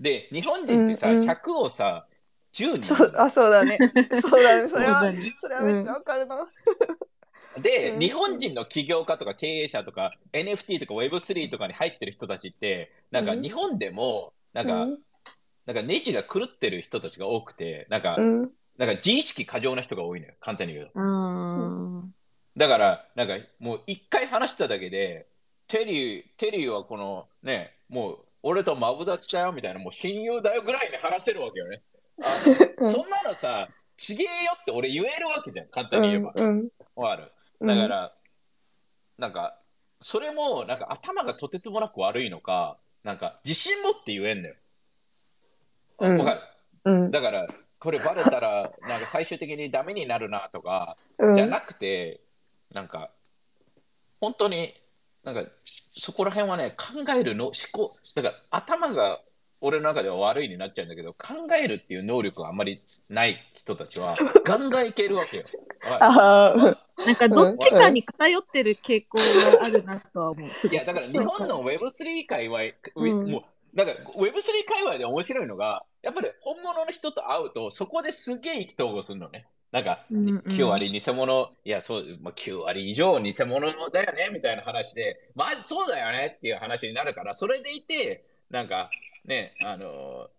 [0.00, 2.06] で、日本人ってさ、うんうん100をさ、
[2.52, 3.76] 10にそう、あ、そうだね。
[4.20, 4.68] そうだね。
[4.68, 5.00] それは、
[5.40, 6.48] それはめっちゃわかるな。
[7.62, 14.98] で、うん日本人の起業家とか経営者とか NFT とか Web3 とかに入ってる人たちって、なんかうん日本でも、なんか、うん
[15.68, 18.50] なんかネジが狂ってる人たちが多くて、なんか、うん。
[18.78, 20.92] なんか自意識過剰な人が多いのよ、簡単に言うと。
[20.94, 22.14] うん。
[22.56, 25.26] だから、なんかもう一回話しただけで、
[25.66, 31.82] テリー、テリーはこのね、もう俺とマブダチだよみたいな、もう親友だよぐらいに話せるわけよね。
[32.78, 36.32] そんなのさ、ちげえよって俺言えるわけじゃん、簡単に言えば。
[36.34, 36.56] うん。
[36.56, 36.68] わか
[37.16, 37.32] る。
[37.60, 38.12] うんだから、
[39.18, 39.58] なんか、
[40.00, 44.54] それも、なんか頭がとてつもなく悪いのか、なんか自信持って言えんだよ。
[45.98, 46.40] わ、うんかる？
[46.84, 47.10] うん。
[47.10, 47.46] だから、
[47.80, 51.36] これバレたら、 なんか最終的にダメになるなとか、うん。
[51.36, 52.20] じゃなくて、
[52.72, 53.10] なんか、
[54.20, 54.74] 本当に、
[55.24, 55.50] なんか、
[55.96, 59.20] そこら辺はね、考えるの、思考、だから頭が
[59.60, 65.44] 俺の中では悪いになっちゃうんだけど、考えるっていう能力があんまりない人たちは、 ガンガンいけるわけよ。
[66.00, 70.68] ああ、なんかどっちかに偏ってる傾向があるなとは思う。
[70.68, 72.58] いや、だから日本の Web3 界隈、
[72.96, 79.46] うんもう、だから Web3 界隈で面白いのが、やっぱり本物の人と会うと、そこですげえ意気投合するのね。
[79.70, 88.90] なんか、うんうん9割偽物、いや、そう、まあ、9割以上偽物だよね、みたいな話で、まあ、そうだよねっていう話になるから、それでいて、なんか、
[89.26, 90.30] ね、あの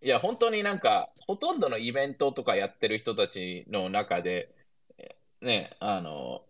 [0.00, 4.48] いや、本当になんか、ほとんどのイベントとかやってる人たちの中で、
[5.40, 6.42] ね、あの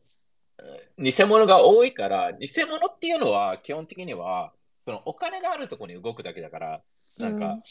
[0.98, 4.52] 偽物が多いから、偽物っていうのは基本的には、
[4.84, 6.82] そのお金があるところに動くだけだから、
[7.18, 7.62] なんか、うん。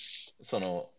[0.41, 0.89] その、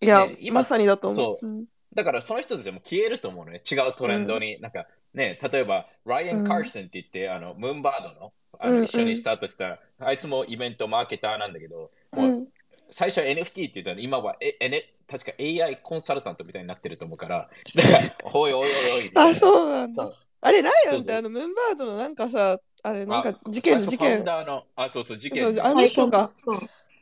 [0.00, 1.14] いやね、今まさにだと思。
[1.14, 1.46] そう。
[1.46, 1.64] うん。
[1.94, 4.60] だからその人たちも消えると思うのね、違うトレンドに。
[4.60, 8.74] なんかね、例えば、ライアン・カーソンって言って、あの、ムーンバードの、あうん。
[8.74, 8.78] うん。
[8.80, 12.48] の一緒にスタートした、あいつもイベントマーケターなんだけど、うもうん
[12.94, 17.50] 最初は NFT って言ったら、今は、え、えね、確か AI コンサルタントみたいになってると思うから、
[18.32, 19.32] おいおいおいおい。
[19.32, 20.12] あ、そうなんだ。
[20.40, 25.42] あれ、ライアンってあの、ムーンバードのなんかさ、あれ、なんかあ事件、事件、あ、そうそう、事件。
[25.42, 26.30] そうあの人が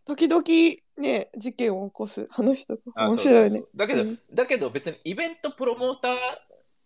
[0.06, 0.42] 時々
[0.96, 2.26] ね、事件を起こす。
[2.30, 3.58] あの人面白いねそうそう。
[3.58, 6.14] そうだけど、うんだけど別にイベントプロモーター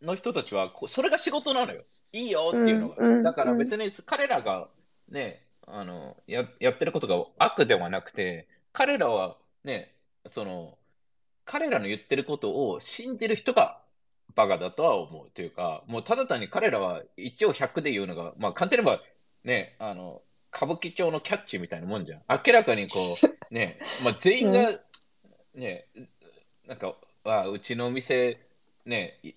[0.03, 1.85] の人たちはこそれが仕事なのよ。
[2.13, 2.97] いいよっていうのが。
[2.99, 4.67] うんうんだから別に彼らが
[5.09, 9.95] ね、あのややってることが悪ではなくて、彼らはね、
[10.27, 10.77] その
[11.47, 13.81] 彼らの言ってることを信じる人が
[14.35, 19.03] バカだとは思うというか、もうただ単に彼らは一応100で言うのが、まあ簡単に言えば
[19.45, 20.21] ね、あの
[20.55, 22.23] 歌舞伎町のキャッチみたいなもんじゃん。
[22.29, 22.99] 明らかにこ
[23.51, 24.73] う、ね、 まあ全員が、
[25.55, 25.87] ね、
[26.67, 28.39] なんか、あうちのお店、
[28.85, 29.33] ね、い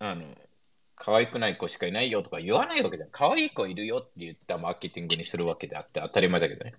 [0.00, 0.24] あの、
[0.96, 3.10] 可愛くない子しかいないよとか言わないわけじゃん。
[3.12, 6.74] 可愛い子いるよって言ったマーケティングにするわけであって当たり前だけどね。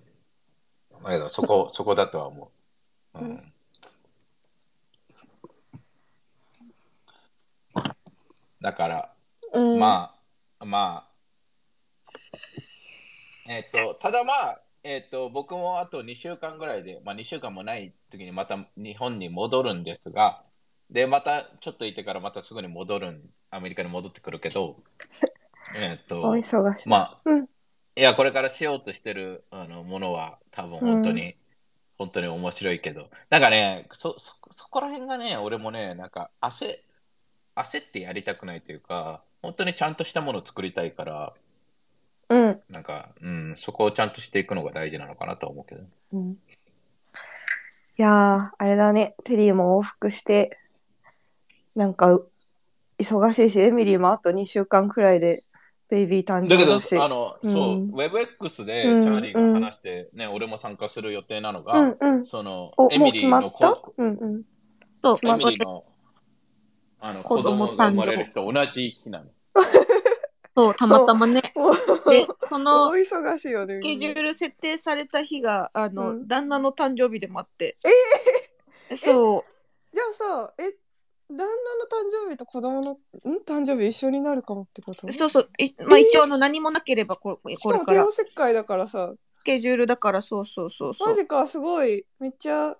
[1.03, 2.51] だけどそこ、 そこだとは思
[3.15, 3.19] う。
[3.19, 3.53] うん。
[8.61, 9.13] だから、
[9.53, 9.79] うん。
[9.79, 10.15] ま
[10.59, 11.17] あ、まあ、
[13.49, 20.41] えっ、と、ただまあ、えっ、と、僕もあと2週間ぐらいで、まあ2週間もない時にまた日本に戻るんですが、
[20.89, 24.77] で、またちょっといてからまたすぐに戻るん、アメリカに戻ってくるけど、
[25.77, 26.89] えっおと、忙しい。
[26.89, 27.43] まあ、うん。
[27.43, 27.47] い
[27.95, 31.35] や、これからしようとしてるあのものは多分本当に、
[31.99, 36.79] 本当に面白いけど、なんかね、そ、そ、そこら辺がね、俺もね、なんか焦、
[37.55, 41.33] 焦ってやりたくないというか、本当にちゃんとしたものを作りたいから、
[42.29, 42.61] うん。
[42.69, 45.83] なんか、うん、そこをちゃんとしていくのが大事なのかなとは思うけど。
[46.13, 46.31] うん。
[46.31, 46.35] い
[47.97, 49.15] やー、あれだね。
[49.23, 50.57] テリーも往復して、
[51.75, 52.31] なんか、う
[52.97, 55.43] 忙しいし、エミリーもあと2週間くらいで、
[55.89, 62.25] ベイビー誕だけどあの、うんそう、WebX でチうんャーリーが話して、ね、俺も参加する予定なのが、うんうん。
[62.25, 63.75] その、お、エミリーもう決まっのた？
[63.75, 64.43] 子うんうん。
[65.01, 65.85] そう、決まっエミリーの
[66.99, 69.25] あの子子供供が生まれる日と同じ日なの。
[70.57, 71.41] そう、たまたまね。
[72.09, 73.75] で、その 大忙しいよね。
[73.75, 77.77] スケジュール設定された日が、あの、うん旦那の誕生日でもあって。
[79.03, 79.93] そう。
[79.93, 80.75] じゃあさ、え、
[81.29, 82.91] 旦那の誕生日と子供の、
[83.29, 83.43] ん？
[83.45, 85.11] 誕生日一緒になるかもってこと？
[85.11, 85.49] そうそう。
[85.57, 91.07] いまあ、一応あの何もなければこ、これしかも帝から王切開だからさ、スケジュールだから、そうそうそうそう。
[91.09, 92.75] マジか、すごい、めっちゃ、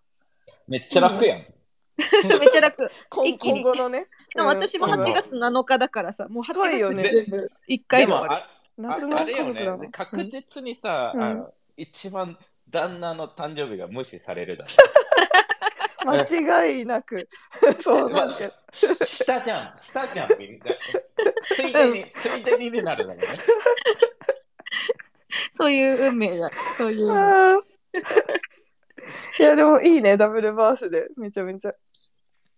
[0.67, 1.39] めっちゃ楽やん。
[1.97, 2.87] めっちゃ楽。
[3.11, 8.33] 今一気に今後のね、しかも私もうん8月7日だからさ、もう8近いよね月全部1でも回で終わる。
[8.43, 9.89] あ、夏のあれよ家族だなね、。
[9.91, 12.37] 確実にさ、うんあの一番
[12.69, 14.69] 旦那の誕生日が無視されるだろ。
[16.15, 17.27] 間違いなく。
[17.79, 18.37] そうなん
[19.05, 20.65] 下じゃん、下じゃん、みんな。
[21.55, 23.21] ついでに、ついでになるだね。
[25.53, 26.49] そういう運命だ。
[26.49, 27.13] そういう運命。
[27.13, 27.61] あー
[29.39, 31.07] いや、でもいいね、ダブルバースで。
[31.17, 31.73] めちゃめちゃ。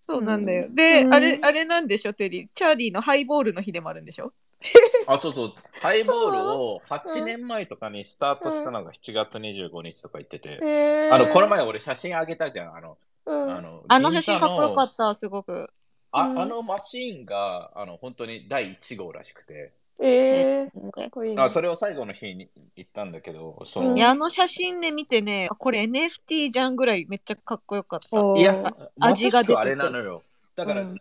[0.10, 0.66] そうなんだよ。
[0.66, 2.48] うんで、うんあれ、あれなんでしょ、テリー？
[2.56, 4.34] チャーリーのハイボールの日でもあるんでしょ？
[5.08, 5.54] あ、そうそう。
[5.82, 10.58] ハイボールを8年前とかにスタートしたのが7月25日とか言ってて。
[10.62, 12.76] へーあの、この前俺写真あげたじゃん。
[12.76, 12.98] あの、
[13.28, 15.70] うんあの、あの写真かっこよかった、すごく。
[16.12, 19.74] あうんあのマシーンが、あの、本当に第1号らしくて。
[20.02, 21.42] えー、かっこいいね。
[21.42, 28.40] あそれを最後の日に行ったんだけど、その、あの写真で見てね、あこれ NFT じゃんぐらいめっちゃかっこよかった。
[28.40, 28.54] いや、
[28.98, 30.24] ま味が出てあれなのよ。
[30.56, 30.98] だから、うん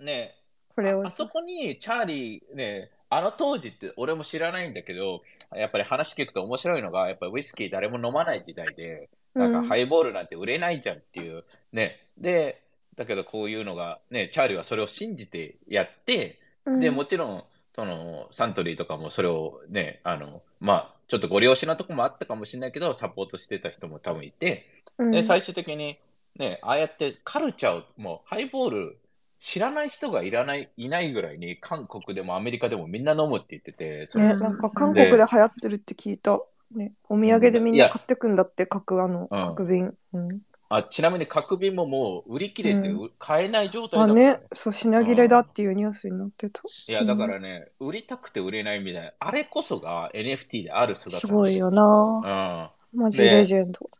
[0.00, 0.34] ね、
[0.74, 5.22] これをあそこにチャーリーね、あの当時って俺も知らないんだけど、
[5.54, 11.44] やっぱり話聞くと面白いのが、やっぱりウイスキー誰も飲まない時代で、なんかハイボールなんて売れないじゃんっていう。
[11.72, 12.06] ね。
[12.18, 12.62] で、
[12.96, 17.44] だけどこういうのが、ね、チャーリーはそれを信じてやって、うんで、もちろん、
[17.74, 24.66] その、サントリーとかもそれをね、あの、まあ、ちょっとご利用しなとこもあったかもしれないけど、サポートしてた人も多分いて、
[24.98, 25.98] うんで、最終的に、
[26.36, 28.98] ね、ああやってカルチャーを、もうハイボール
[29.40, 36.40] 知らない人がいらない、いないぐらいに、韓国でもアメリカでもみんな飲むって言ってて、そのね、なんか韓国で流行ってるって聞いた。
[36.70, 39.94] ね、お土産でみんな買ってくんだって、各あの、うん各便。
[40.14, 40.40] うん。
[40.74, 46.62] あちなみに角瓶ももう売り切れて、うう買えない状態あだからね、そう、品切れだっていうニュースになってた。
[46.88, 52.70] いや、だからね、売りたくて売れないみたいな、あれこそが NFT である姿すごいよな。
[52.94, 52.98] うん。
[52.98, 53.90] マジレジェンド。